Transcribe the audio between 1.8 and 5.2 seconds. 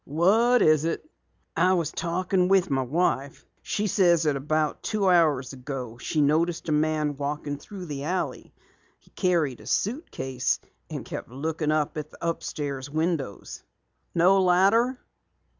talking with my wife. She says that about two